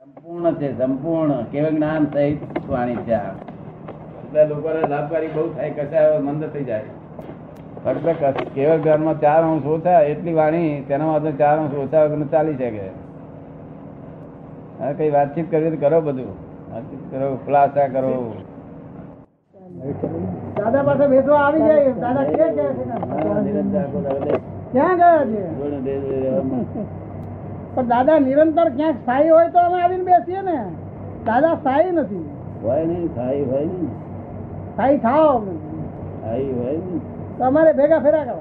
[0.00, 1.42] સંપૂર્ણ છે સંપૂર્ણ.
[1.42, 3.32] કેવું જ્ઞાન સહિત વાણી છે આ.
[4.24, 6.82] એટલે લોકોને લાભકારી બહુ થાય કસાય મંદ થઈ જાય.
[7.84, 12.54] ફક્ત કેવળ જ્ઞાનમાં ચાર અંશ ઓછા એટલી વાણી તેના માટે ચાર અંશ ઓછા વગર ચાલી
[12.54, 12.86] શકે.
[14.80, 16.26] હા કઈ વાતચીત કરવી તો કરો બધું.
[16.74, 18.36] વાતચીત કરો ખુલાસા કરો.
[20.56, 21.92] દાદા પાસે વેચવા આવી જાય.
[21.92, 24.38] દાદા ક્યાં ગયા છે.
[24.72, 27.04] ક્યાં ગયા છે.
[27.74, 30.56] પણ દાદા નિરંતર ક્યાંક સ્થાયી હોય તો અમે આવીને બેસીએ ને.
[31.28, 32.24] દાદા સ્થાયી નથી.
[32.64, 33.90] હોય નહીં સ્થાયી હોય નહીં
[34.72, 35.54] સ્થાયી થાવ અમે.
[36.24, 37.00] થાય હોય નહીં
[37.38, 38.36] તો અમારે ભેગા ફેરા કરો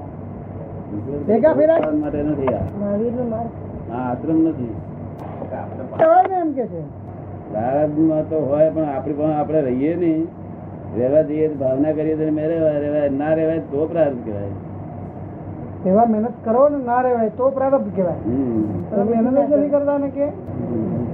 [1.28, 1.80] ભેગા ફેરા?
[2.02, 2.66] માટે નથી આ.
[3.94, 4.74] આ આશ્રમ નથી.
[6.00, 6.82] હોય ને એમ કે છે.
[7.52, 10.24] પ્રારબ્ધમાં તો હોય પણ આપણી પણ આપણે રહીએ નહીં.
[10.98, 14.54] રહેવા જઈએ તો ભાવના કરીએ તો મેં રહેવાય રહેવાય ના રહેવાય તો પ્રારબ્ધ કહેવાય
[15.86, 18.22] એવા મહેનત કરો ને ના રહેવાય તો પ્રારબ્ધ કહેવાય.
[19.10, 20.28] મહેનત જ નથી કરતા ને કે?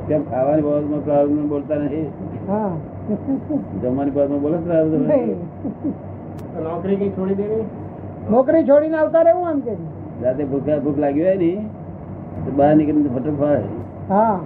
[0.08, 2.05] કેમ ખાવાની બાબતમાં પ્રારબ્ધ બોલતા નથી?
[2.50, 2.72] હા.
[3.81, 4.95] જમવાની બાબતમાં બોલે પ્રારબ્ધ
[6.67, 7.66] નોકરી કઈ છોડી દેવી?
[8.30, 9.73] નોકરી છોડીને આવતા રહેવું આમ કે.
[10.23, 11.52] રાતે ભૂખ ભૂખ લાગી હોય ને
[12.45, 13.39] તો બહાર નીકળીને ફટક
[14.09, 14.39] હા.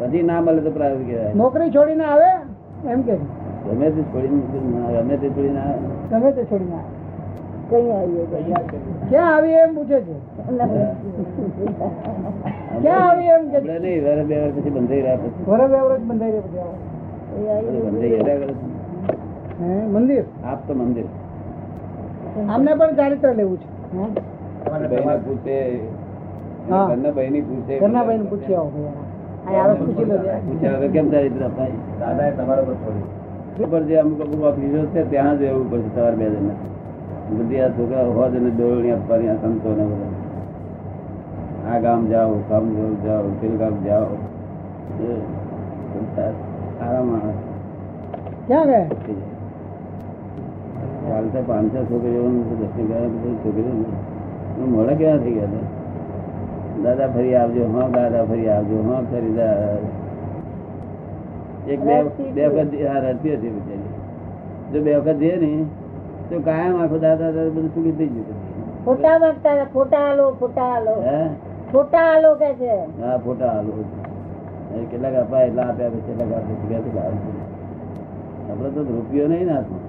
[0.00, 1.34] પછી ના મળે તો પ્રારબ્ધ કહેવાય.
[1.42, 2.30] નોકરી છોડીને આવે
[2.92, 3.14] એમ કે
[3.68, 4.40] ગમે તે છોડીને
[4.96, 5.88] ગમે તે છોડીને આવે.
[6.10, 7.02] ગમે તે છોડીને આવે.
[7.68, 10.14] ક્યાં આવીએ એમ પૂછે છે?
[12.82, 15.42] ક્યાં આવી એમ કે નહીં વર્ષ બે વર્ષ પછી બંધાઈ રહ્યા પછી.
[15.48, 16.42] બે બંધાઈ
[18.42, 18.72] પછી.
[19.60, 20.24] હે મંદિર?
[20.44, 21.06] આપ તો મંદિર.
[22.48, 23.66] અમને પણ ચારિત્ર લેવું છે.
[25.26, 25.56] પૂછે
[26.70, 26.86] હા.
[26.88, 28.80] ઘરના બહેની પૂછે ઘરના ભાઈ પૂછી આવો
[30.92, 31.76] કેમ ચારિત્ર અપાય?
[32.00, 33.08] દાદાએ તમારા પર છોડી
[33.64, 36.73] ઉપર જે અમુક અમુક ઓફિસો છે ત્યાં જ રહેવું પડશે સવાર બે જણ.
[37.30, 40.12] બધી આ છોકરા હોજ અને દોરણી આપવાની આ સંતો ને બધા.
[41.68, 42.64] આ ગામ જાઓ ગામ
[43.04, 44.16] જાઓ પેલું ગામ જાઓ.
[46.80, 47.32] આરામ આવે
[48.46, 49.32] ક્યાં ગયા થઈ જાય.
[51.06, 53.74] કાલ તો પાંચસો છોકરીઓ દર્શન કર્યા બધી છોકરીઓ
[54.66, 55.64] મળે કેવા થઈ ગયા
[56.84, 57.08] દાદા?
[57.08, 59.34] ફરી આવજો હા દાદા ફરી આવજો હા ફરી
[61.66, 61.94] એક બે
[62.34, 63.92] બે વખત હા, રડતી હતી બિચારી.
[64.72, 65.50] જો બે વખત જઈએ ને
[66.30, 68.54] તો કાયમ આખો દાદા દાદા બધું ચૂકી થઈ ગયું
[68.84, 71.04] ફોટા માંગતા હતા, ફોટા આલો ફોટા આલો.
[71.72, 72.76] ફોટા આલો કે છે?
[73.02, 73.84] હા ફોટા આલો.
[74.90, 76.76] કેટલાક અપાય એટલા આપ્યા પછી કેટલાક આપે છે?
[78.50, 79.80] આપડે તો રૂપિયો નહીં ને હાથમાં.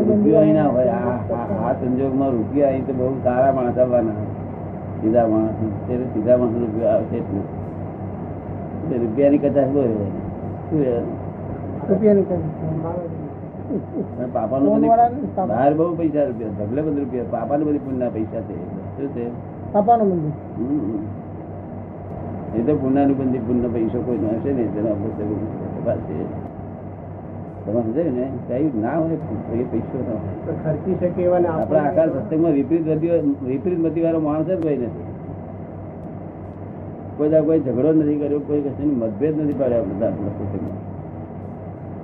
[0.07, 0.85] રૂપિયો ના હોય.
[0.85, 4.11] આ- સંજોગમાં રૂપિયા અહીં તો બહુ સારા માણસ આવવાના.
[5.01, 5.49] સીધા માણસ
[6.13, 7.74] સીધા માણસ રૂપિયો આવશે એટલું એટલે
[8.91, 10.23] રૂપિયાની કચાશ બહુ રહેવાની.
[14.33, 14.81] પાપાનું.
[15.47, 17.23] બહાર બહુ પૈસા રૂપિયા ઢગલે બધું રૂપિયા.
[17.31, 18.55] પાપાને બધી પુણ્યના પૈસા છે.
[18.97, 19.25] શું છે?
[19.73, 20.33] પાપાનું મંદિર.
[22.55, 25.09] એ તો પુણ્યાનું બંધી પુણ્ય પૈસો કોઈ ન હશે ને તેનો આપણે.
[27.65, 29.13] તમે સમજાયું ને કઈ ના હોય
[29.53, 30.55] એ પૈસો ના હોય.
[30.63, 32.87] ખર્ચી શકે એવા આપણા આકાર સત્સંગમાં વિપરીત
[33.43, 35.14] વિપરીત મતી વાળો માણસ જ કોઈ નથી
[37.17, 40.11] કોઈ દાડો કોઈ ઝઘડો નથી કર્યો કોઈ કશાની મતભેદ નથી પાડ્યા બધા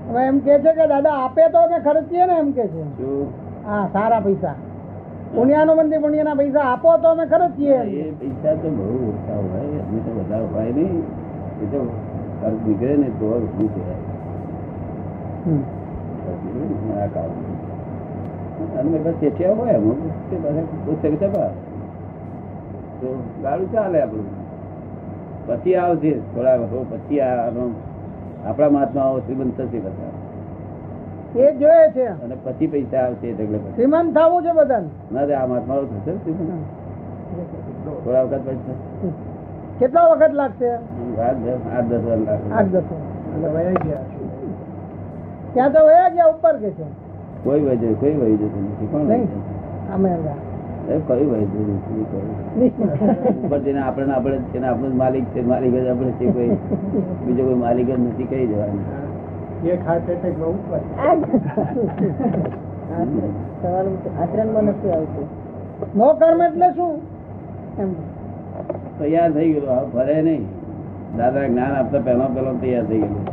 [0.10, 2.84] હવે એમ કે છે કે દાદા આપે તો અમે ખર્ચીએ ને એમ કે છે.
[3.66, 4.56] હા સારા પૈસા.
[5.36, 10.00] પુણ્યાનો મંદિર પુણ્યના પૈસા આપો તો અમે ખર્ચીએ એ પૈસા તો બહુ ઓછા હોય અમે
[10.06, 11.04] તો બધા હોય નહીં.
[11.64, 11.80] એ તો
[12.42, 14.06] ખર્ચ નીકળે ને તો શું કહેવાય.
[16.98, 17.32] આ કામ.
[18.80, 21.04] અને બધા ચેઠિયા હોય અમુક તે બધા પુસ્તક
[23.02, 23.10] તો
[23.44, 24.41] ગાડું ચાલે આપણું.
[25.48, 30.12] પછી આવશે થોડા વર્ષો પછી આપણા મહાત્માઓ શ્રીમંત થશે બધા.
[31.36, 32.08] એ જોયે છે.
[32.24, 33.28] અને પછી પૈસા આવશે
[33.76, 34.82] શ્રીમંત થવું છે બધા
[35.14, 36.14] ના રે આ મહાત્માઓ થશે
[38.04, 39.12] થોડા વખત પછી
[39.80, 40.70] કેટલા વખત લાગશે?
[40.72, 42.50] આઠ દસ વાર લાગશે.
[42.54, 42.84] આઠ દસ
[45.54, 46.86] ત્યાં તો વયા ગયા ઉપર કે છે?
[47.44, 48.88] કોઈ વજે કોઈ વહી જતું નથી.
[48.94, 49.28] વહી નહીં.
[49.94, 50.10] અમે
[50.88, 51.02] ગયા.
[53.88, 56.52] આપણે આપણે છે ને આપણો માલિક છે માલિક જ આપણે છે કોઈ
[57.26, 58.86] બીજો કોઈ માલિક જ નથી કહી દેવાનું
[64.22, 65.28] આચરણમાં નથી આવતું.
[65.96, 66.94] નો કર્મ એટલે શું?
[69.00, 70.44] તૈયાર થઈ ગયેલો હવે ફરે નહીં.
[71.18, 73.26] દાદા જ્ઞાન આપતા પહેલા પહેલા તૈયાર થઈ ગયેલું.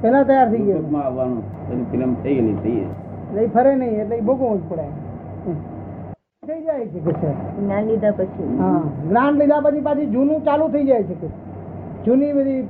[0.00, 2.76] પેલા તૈયાર થઈ ગયું આવવાનું એની ફિલ્મ થઈ ગયેલી થઈ
[3.36, 4.86] એટલે ફરે નહીં એટલે ઈ ભોગવવું જ પડે.
[6.42, 7.30] થઈ જાય છે કે છે?
[7.60, 8.58] જ્ઞાન લીધા પછી.
[8.58, 11.28] હા જ્ઞાન લીધા પછી પાછી જૂનું ચાલુ થઈ જાય છે કે.
[12.04, 12.68] જૂની બધી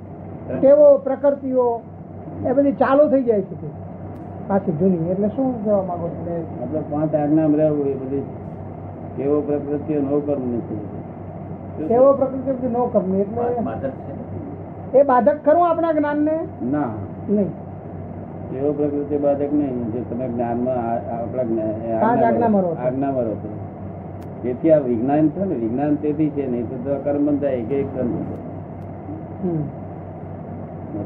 [0.61, 1.81] ટેવો પ્રકૃતિઓ
[2.47, 3.69] એ બધી ચાલુ થઈ જાય છે કે.
[4.49, 6.19] પાછી જૂની એટલે શું કહેવા માંગો છો?
[6.63, 8.25] આપણે પાંચ આજ્ઞા રહેવું એ બધી
[9.17, 13.93] કેવો પ્રકૃતિઓ નો કર્મ નથી કેવો પ્રકૃતિ નો કરવું એટલે
[14.93, 16.37] એ બાધક ખરું આપણા જ્ઞાનને?
[16.63, 16.91] ના.
[17.29, 17.66] નહીં.
[18.57, 20.79] કેવો પ્રકૃતિ બાધક નહીં જે તમે જ્ઞાનમાં
[22.17, 23.49] આજ્ઞામાં રહો છો.
[24.43, 28.11] તેથી આ વિજ્ઞાન છે ને વિજ્ઞાન તેથી છે નહીં તો કર્મ બંધાય એક એક કર્મ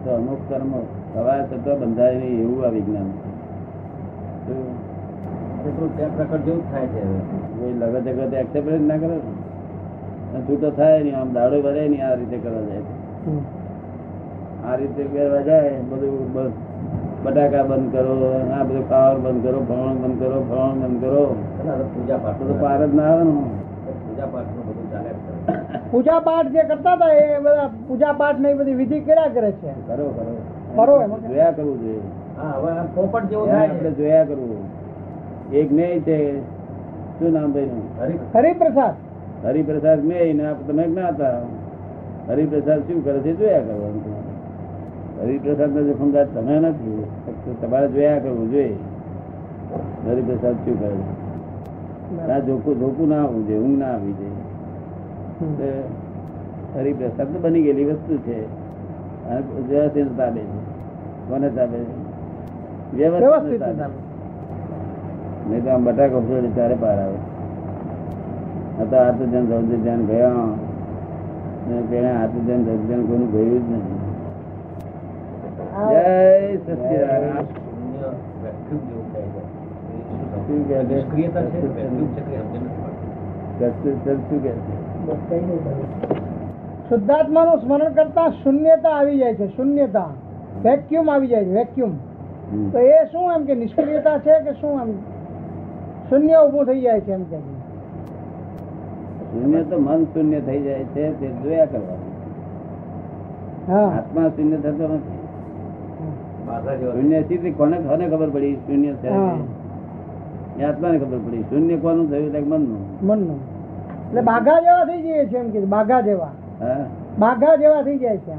[0.05, 0.73] તો અમુક કર્મ
[1.13, 3.09] થવા છતાં બંધાય નહીં એવું આ વિજ્ઞાન
[4.47, 4.55] છે.
[6.17, 7.03] પ્રકટ જેવું થાય છે
[7.59, 9.17] કોઈ લગત જગત એક્સેપ્ટ ના કરે
[10.47, 12.85] છૂટો થાય નહીં આમ દાડો ભરે નહીં આ રીતે કરવા જાય
[14.65, 16.55] આ રીતે કરવા જાય બધું બસ
[17.25, 21.37] બટાકા બંધ કરો આ બધું ખાવાનું બંધ કરો ભણ બંધ કરો ભણ બંધ કરો.
[21.95, 23.31] પૂજા પાઠ તો પાર જ ના આવે ને.
[23.31, 25.11] પૂજા પાઠનું બધું ચાલે
[25.91, 29.53] પૂજા પાઠ જે કરતા હતા એ બધા પૂજા પાઠ ને એ બધી વિધિ કર્યા કરે
[29.53, 29.73] છે?
[29.87, 30.37] કરો કરો.
[30.77, 32.01] કરો જોયા કરવું જોઈએ.
[32.43, 33.69] હા હવે પોપટ જેવું થાય.
[33.69, 34.57] આપણે જોયા કરવું.
[35.53, 36.41] એક નેય છે.
[37.19, 37.69] શું નામ ભાઈ
[38.01, 38.95] હરી- હરિપ્રસાદ.
[39.47, 41.39] હરિપ્રસાદ મેય ને આપ તમે જ્ઞાતા
[42.29, 43.33] હરિપ્રસાદ શું કરે છે?
[43.37, 44.20] જોયા કરવાનું.
[45.21, 48.77] હરિપ્રસાદ નો જોખમદાર તમે નથી ફક્ત તમારે જોયા કરવું જોઈએ.
[50.07, 50.91] હરિપ્રસાદ શું કરે?
[52.29, 55.73] ના જોખું જોખું ના આવવું જોઈએ ઊંઘ ના આવી જોઈએ
[56.75, 58.39] હરિપ્રસાદ બની ગયેલી વસ્તુ છે.
[59.29, 60.59] અને વ્યવસ્થિત તાબે છે.
[61.29, 61.79] કોને તાબે
[62.97, 63.63] છે વ્યવસ્થિત
[65.49, 67.19] નહીં તો આમ બટાકો ફોડે ત્યારે પાર આવે.
[68.81, 70.49] આ તો જન ધ્યાન ગયા
[71.91, 74.00] પેલા આ તો જન ધ્યાન કોઈનું ગયું જ નથી.
[75.83, 76.05] જય
[76.59, 78.09] સચિદાનંદ શૂન્ય
[78.43, 79.43] vacuum જેવું થાય છે.
[80.33, 80.95] એ શું કહે છે?
[80.95, 83.11] નિષ્ક્રિયતા છે vacuum છે કે સમજ નથી પડતી.
[83.61, 84.75] સત્સંગ શું કહે છે
[86.89, 90.11] શુદ્ધાત્માનું સ્મરણ કરતા શૂન્યતા આવી જાય છે શૂન્યતા
[90.63, 91.93] વેક્યુમ આવી જાય છે વેક્યુમ
[92.73, 94.91] તો એ શું એમ કે નિષ્ક્રિયતા છે કે શું એમ
[96.09, 97.39] શૂન્ય ઊભું થઈ જાય છે એમ કે
[99.33, 102.11] શૂન્ય તો મન શૂન્ય થઈ જાય છે તે જોયા કરવાનું
[103.69, 105.19] હા આત્મા શૂન્ય થતો નથી
[106.51, 108.57] શૂન્ય સ્થિતિ કોને કોને ખબર પડી?
[108.67, 108.93] શૂન્ય
[110.59, 111.45] એ આત્માને ખબર પડી.
[111.51, 112.27] શૂન્ય કોનું થયું?
[112.27, 112.83] એટલે મનનું.
[113.03, 113.41] મનનું.
[114.07, 116.33] એટલે બાઘા જેવા થઈ જાય છે એમ કે બાઘા જેવા.
[117.19, 118.35] બાઘા જેવા થઈ જાય છે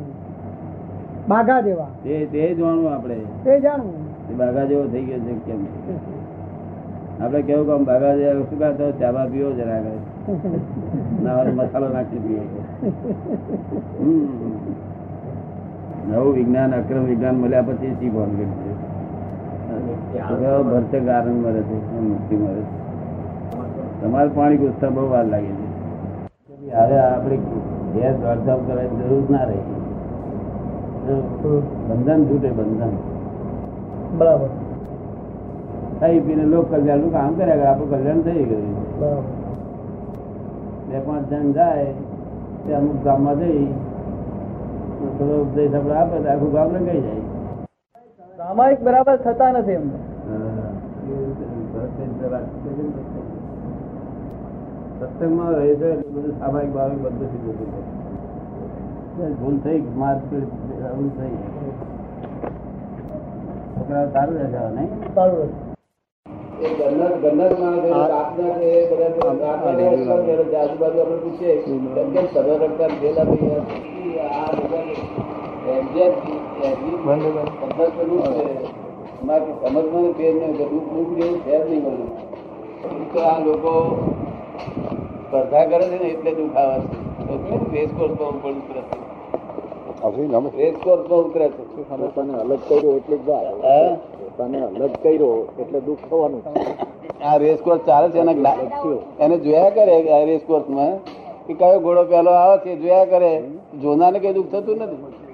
[1.28, 1.92] બાઘા જેવા.
[2.04, 3.18] તે તે જાણવું આપણે.
[3.44, 4.02] તે જાણવું.
[4.38, 5.62] બાગા જેવો થઈ ગયો છે કેમ?
[7.20, 9.82] આપણે કેવું કામ બાઘા જેવા શું કાતો ચાબા પીવો જરા
[11.24, 12.44] ના મસાલો નાખી પીવો
[14.00, 14.28] હમ.
[16.10, 18.92] નવું વિજ્ઞાન અક્રમ વિજ્ઞાન મળ્યા પછી શીખવાનું કે છે
[20.40, 22.02] કેવો ભરચક આનંદ મળે છે?
[22.02, 22.76] મુક્તિ મળે છે?
[24.02, 25.68] તમારે પાણી ગુસ્સા બહુ વાર લાગે છે.
[26.72, 27.38] હવે આપણે
[27.94, 29.58] ગેસ દોડધામ કરવાની જરૂર ના રહી.
[31.90, 32.90] બંધન છૂટે બંધન.
[34.18, 34.48] બરાબર.
[36.00, 39.00] ખાઈ પીને લોક કલ્યાણનું કામ કર્યા કરે આપણું કલ્યાણ થઈ ગયું.
[39.00, 39.24] બરાબર.
[40.90, 41.86] બે પાંચ જણ જાય
[42.68, 43.68] તે અમુક ગામમાં જઈ
[45.22, 47.24] થોડો ઉપદેશ આપણે આપે તો આખું ગામ રંગાઈ જાય.
[48.40, 49.86] સામાયિક બરાબર થતા નથી એમ.
[55.00, 57.70] સત્સંગમાં રહે છે એટલે બધું સ્વાભાવિક ભાવિક બધું સીધું થઈ
[59.16, 60.16] જાય ભૂલ થઈ માર
[60.86, 61.36] આવું થઈ.
[63.74, 64.90] છોકરા સારું રહે છે નહીં?
[65.16, 65.50] સારું
[69.72, 73.52] આજુબાજુ આપણે પૂછીએ કેમ કેમ સભા રખતા થયેલા ભાઈ
[74.22, 75.71] આ બધા પદ્ધત પેલું છે અમારે
[79.62, 83.74] સમજવાનું ફેર નહીં દુઃખ જેવું છે જ નહીં બધું તો આ લોકો
[85.24, 86.78] સ્પર્ધા કરે છે ને એટલે દુઃખ આવે
[87.28, 88.98] છે તો રેસકોર્સ પર ઉપર ઉતરે છે.
[90.58, 91.46] રેસકોર્સ પર ઉતરે
[92.42, 93.46] અલગ કર્યો એટલે વાર
[94.66, 96.42] અલગ કર્યો એટલે દુઃખ થવાનું
[97.22, 98.56] આ રેસકોર્સ ચાલે છે એના
[99.20, 100.94] એને જોયા કરે આ રેસકોર્સમાં
[101.48, 103.32] કે કયો ઘોડો પહેલો આવે છે જોયા કરે
[103.82, 105.31] જોનાને કઈ દુઃખ થતું નથી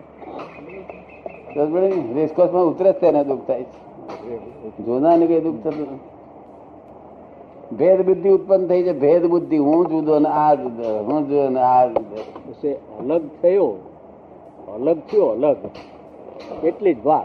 [2.15, 3.63] રેસકોર્સમાં ઉતરે જ તેને દુઃખ થાય.
[3.63, 5.87] છે જોનાને કઈ દુઃખ થતું
[7.77, 11.59] ભેદ બુદ્ધિ ઉત્પન્ન થઈ છે ભેદ બુદ્ધિ હું જુદો ને આ જુદો હું જુદો ને
[11.59, 12.17] આ જુદો.
[12.99, 13.73] અલગ થયો.
[14.73, 15.57] અલગ થયો અલગ.
[16.65, 17.23] એટલી જ વાર.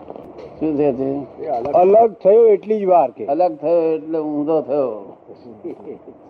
[0.61, 2.47] શું છે અલગ થયો.
[2.47, 3.27] એટલી જ વાર કે.
[3.27, 5.17] અલગ થયો એટલે ઊંધો થયો.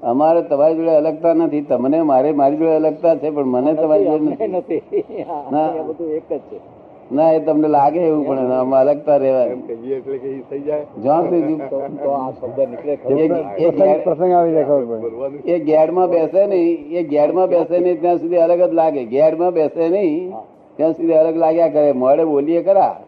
[0.02, 1.60] અમારે તમારી જોડે અલગતા નથી.
[1.60, 4.48] તમને મારે મારી જોડે અલગતા છે પણ મને તમારી જોડે નથી.
[4.48, 5.24] નથી.
[5.52, 5.82] ના.
[5.82, 6.81] બધું એક જ છે.
[7.12, 10.86] ના એ તમને લાગે એવું પણ આમાં અલગતા રહેવાય એટલે કે થઈ જાય.
[11.02, 16.10] જ્યાં સુધી તો તો આ શબ્દ નીકળે એ- ગેડમાં પ્રસંગ આવી જાય ખબર એ ગેડમાં
[16.10, 19.04] બેસે નહીં એ ગેડમાં બેસે નહીં ત્યાં સુધી અલગ જ લાગે.
[19.04, 20.32] ગેડમાં બેસે નહીં
[20.76, 21.92] ત્યાં સુધી અલગ લાગ્યા કરે.
[21.92, 23.02] મોડે બોલીએ ખરા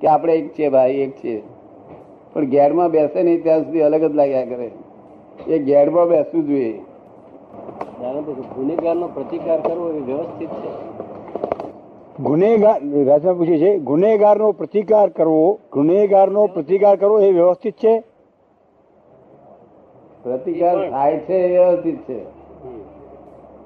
[0.00, 1.42] કે આપણે એક છે ભાઈ એક છે.
[2.32, 4.70] પણ ગેડમાં બેસે નહીં ત્યાં સુધી અલગ જ લાગ્યા કરે.
[5.46, 6.80] એ ગેડમાં બેસવું જોઈએ.
[8.56, 10.98] ગુનેગારનો પ્રતિકાર કરવો એ વ્યવસ્થિત છે.
[12.22, 18.02] ગુનેગાર રાજમાં પૂછે છે, ગુનેગારનો પ્રતિકાર કરવો, ગુનેગારનો પ્રતિકાર કરવો એ વ્યવસ્થિત છે?
[20.22, 22.18] પ્રતિકાર થાય છે વ્યવસ્થિત છે.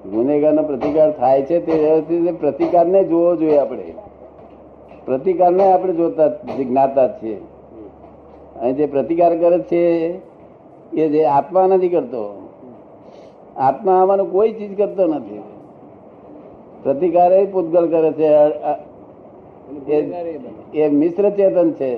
[0.09, 2.39] ગુનેગારનો પ્રતિકાર થાય છે તે વ્યવસ્થિત.
[2.39, 3.93] પ્રતિકારને જોવો જોઈએ આપણે.
[5.05, 7.35] પ્રતિકારને આપણે જોતા જ્ઞાતા છીએ.
[8.61, 10.13] અને જે પ્રતિકાર કરે છે
[10.93, 12.49] એ જે આત્મા નથી કરતો.
[13.57, 15.41] આત્મા આવવાનું કોઈ ચીજ કરતો નથી.
[16.83, 18.29] પ્રતિકાર એ પૂતગલ કરે છે
[19.73, 20.25] ગુનેગાર
[20.73, 21.91] એ મિશ્ર ચેતન છે.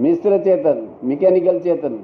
[0.00, 1.94] મિશ્ર ચેતન મિકેનિકલ ચેતન.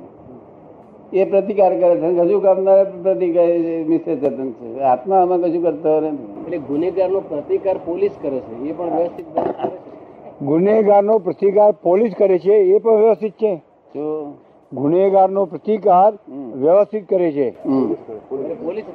[1.13, 2.09] એ પ્રતિકાર કરે છે.
[2.19, 3.49] કશું કામનાર પ્રતિકાર
[3.89, 4.81] મિશ્ર ચેતન છે.
[4.81, 6.45] આત્મા આમાં કશું કરતો નથી.
[6.45, 8.55] એટલે ગુનેગારનો પ્રતિકાર પોલીસ કરે છે.
[8.69, 13.53] એ પણ વ્યવસ્થિત ગુનેગાર નો ગુનેગારનો પ્રતિકાર પોલીસ કરે છે એ પણ વ્યવસ્થિત છે.
[13.95, 14.33] ગુનેગાર
[14.73, 16.13] ગુનેગારનો પ્રતિકાર
[16.55, 17.49] વ્યવસ્થિત કરે છે.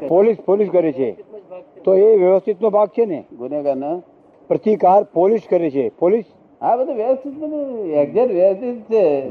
[0.07, 1.09] પોલીસ પોલીસ કરે છે.
[1.83, 3.23] તો એ વ્યવસ્થિત નો ભાગ છે ને?
[3.37, 4.01] ગુનેગારના.
[4.47, 5.91] પ્રતિકાર પોલીસ કરે છે.
[5.99, 6.25] પોલીસ?
[6.61, 9.29] હા બધું વ્યવસ્થિત બધું એક્ઝેક્ટ વ્યવસ્થિત છે.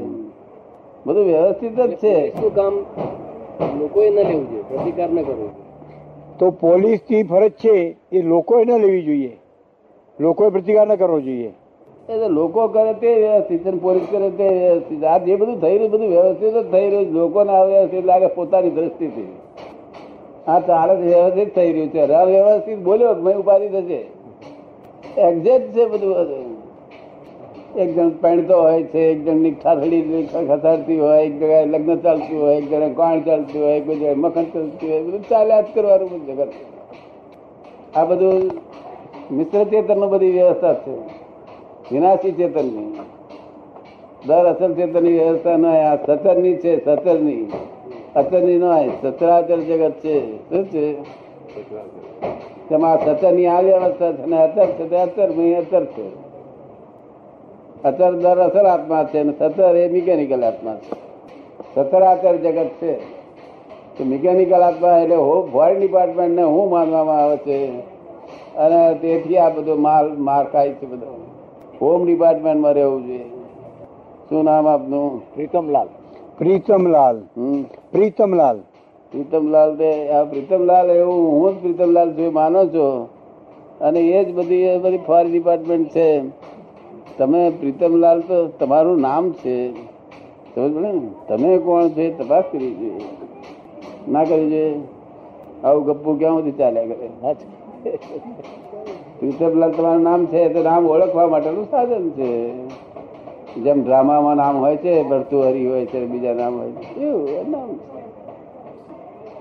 [1.05, 2.29] બધું વ્યવસ્થિત જ છે.
[2.29, 2.73] શું કામ?
[3.79, 4.63] લોકોએ ન લેવું જોઈએ.
[4.69, 5.69] પ્રતિકાર ન કરવો જોઈએ.
[6.39, 9.37] તો પોલીસની ફરજ છે એ લોકોએ ન લેવી જોઈએ.
[10.19, 11.53] લોકોએ પ્રતિકાર ન કરવો જોઈએ.
[12.09, 15.91] એટલે તો લોકો કરે તે વ્યવસ્થિત પોલીસ કરે તે વ્યવસ્થિત આ જે બધું થઈ રહ્યું
[15.91, 17.11] બધું વ્યવસ્થિત જ થઈ રહ્યું છે.
[17.11, 19.27] લોકોને આ વ્યવસ્થિત લાગે પોતાની દ્રષ્ટિથી.
[20.47, 22.13] આ ચાલે વ્યવસ્થિત થઈ રહ્યું છે.
[22.13, 24.01] આ વ્યવસ્થિત બોલ્યો મેં ઉપાધિ થશે.
[25.21, 26.59] એક્ઝેક્ટ છે બધું
[27.77, 32.57] એક જણ પહેણતો હોય છે એક જણની ખાથડી ખસાડતી હોય, એક જગ્યાએ લગ્ન ચાલતું હોય,
[32.57, 36.27] એક જગ્યાએ કોણ ચાલતું હોય, કોઈ જગ્યાએ મખણ ચાલતું હોય બધું ચાલ્યા જ કરવાનું બધું
[36.27, 36.47] જગત.
[37.95, 38.51] આ બધું
[39.31, 40.91] મિશ્ર ચેતન બધી વ્યવસ્થા છે.
[41.91, 42.99] વિનાશી ચેતનની.
[44.27, 47.51] દર અસલ ચેતનની વ્યવસ્થા ન આ સતરની છે, સતરની.
[48.15, 50.49] અતરની ન હોય સચરાચર જગત છે.
[50.49, 50.93] શું છે?
[52.69, 56.29] તેમાં સતરની આવી અવસ્થા છે અને અતર છે, તે અતર અતર છે.
[57.83, 61.09] અતર દર અસર આત્મા છે અને સતર એ મિકેનિકલ આત્મા છે.
[61.75, 62.93] સતરાચર જગત છે.
[63.97, 65.15] તો મિકેનિકલ આત્મા એટલે
[65.51, 67.67] ફોરેન ડિપાર્ટમેન્ટ ને હું માનવામાં આવે છે.
[68.55, 71.25] અને તેથી આ બધો માલ, માર ખાય છે બધો.
[71.81, 73.25] હોમ ડિપાર્ટમેન્ટમાં રહેવું જોઈએ.
[74.29, 75.33] શું નામ આપનું?
[75.35, 75.87] પ્રીતમલાલ.
[76.39, 77.21] પ્રીતમલાલ.
[77.37, 77.61] હમ.
[77.91, 78.57] પ્રીતમલાલ.
[79.11, 83.09] પ્રીતમલાલ તે આ પ્રીતમલાલ એવું હું જ પ્રીતમલાલ છું માનો છો?
[83.81, 86.21] અને એ જ બધી એ બધી ફોરેન ડિપાર્ટમેન્ટ છે.
[87.17, 89.71] તમે પ્રીતમલાલ તો તમારું નામ છે.
[90.55, 91.01] સમજ ને?
[91.27, 93.01] તમે કોણ છે તપાસ કરવી જોઈએ.
[94.11, 94.79] ના કરવી જોઈએ?
[95.63, 97.33] આવું ગપ્પુ ક્યાં સુધી ચાલ્યા કરે?
[99.19, 102.53] પ્રીતમલાલ તમારું નામ છે તો નામ ઓળખવા માટેનું સાધન છે.
[103.57, 107.69] જેમ ડ્રામામાં નામ હોય છે, ભરતુહરી હોય છે, બીજા નામ હોય છે, એવું નામ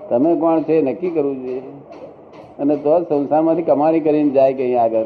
[0.09, 1.63] તમે કોણ છે, નક્કી કરવું જોઈએ.
[2.59, 5.05] અને તો સંસારમાંથી કમાણી કરીને જાય કઈ આગળ.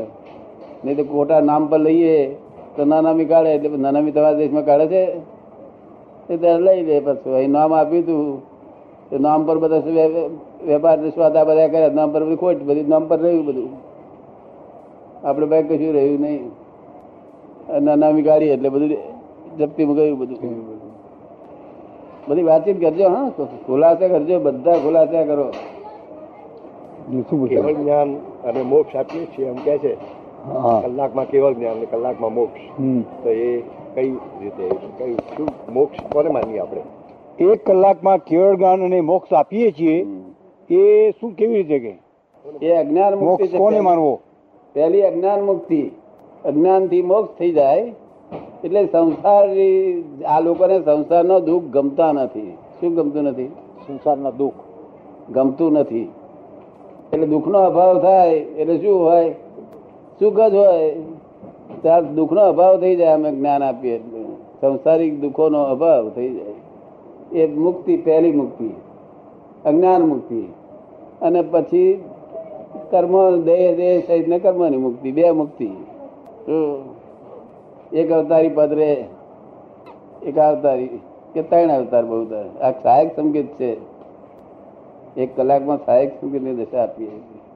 [0.85, 2.35] નહીં તો ખોટા નામ પર લઈએ,
[2.76, 5.04] તો નાનામી કાઢે, એટલે નાનામી તમારા દેશમાં કાઢે છે?
[6.30, 7.30] એ ત્યારે લઈ લે પછી.
[7.30, 8.42] અહીં નામ આપ્યું હતું
[9.12, 9.82] એ નામ પર બધા
[10.66, 13.71] વેપાર સ્વાદા બધા કર્યા, નામ પર બધી ખોટ, બધી નામ પર રહ્યું બધું.
[15.28, 16.62] આપણે ભાઈ કશું રહ્યું નહીં.
[17.81, 18.97] નાનામી ગાડી એટલે બધું
[19.59, 20.38] જપ્તી મુકાયું બધું.
[22.28, 22.42] બધી.
[22.42, 23.31] વાતચીત કરજો હા.
[23.66, 25.50] ખુલાસા કરજો બધા ખુલાસા કરો.
[27.47, 29.95] કેવળ જ્ઞાન અને મોક્ષ આપીએ છીએ એમ કે છે.
[30.83, 32.61] કલાકમાં કેવળ જ્ઞાન અને કલાકમાં મોક્ષ.
[33.25, 33.61] તો એ
[33.95, 36.81] કઈ રીતે કઈ શું મોક્ષ કોને માનીએ આપણે?
[37.45, 40.07] એક કલાકમાં કેવળ જ્ઞાન અને મોક્ષ આપીએ છીએ
[40.71, 41.99] એ શું કેવી રીતે કે?
[42.62, 44.21] એ અજ્ઞાન મુક્તિ કોને માનવો?
[44.73, 45.90] પહેલી અજ્ઞાન મુક્તિ.
[46.44, 47.92] અજ્ઞાનથી મોક્ષ થઈ જાય
[48.64, 49.49] એટલે સંસાર
[50.25, 52.56] આ લોકોને સંસારનો દુઃખ ગમતા નથી.
[52.80, 53.46] શું ગમતું નથી?
[53.87, 54.52] સંસારના દુઃખ.
[55.32, 56.12] ગમતું નથી.
[57.12, 59.30] એટલે દુઃખનો અભાવ થાય એટલે શું હોય?
[60.20, 60.94] સુખ જ હોય.
[61.82, 64.25] ત્યાં દુઃખનો અભાવ થઈ જાય અમે જ્ઞાન આપીએ એટલે.
[64.61, 67.38] સંસારિક દુઃખોનો અભાવ થઈ જાય.
[67.38, 68.70] એ મુક્તિ પહેલી મુક્તિ.
[69.64, 70.40] અજ્ઞાન મુક્તિ.
[71.22, 72.04] અને પછી
[72.90, 75.70] કર્મ દેહ દેહ સહિતને કર્મની મુક્તિ બે મુક્તિ?
[77.92, 79.04] એક અવતારી પદ રે.
[80.22, 81.00] એક અવતારી.
[81.34, 82.26] કે ત્રણ અવતાર બહુ
[82.61, 83.76] આ સહાયક સંકેત છે.
[85.16, 87.51] એક કલાકમાં સહાયક સંકેતની દશા આપીએ છીએ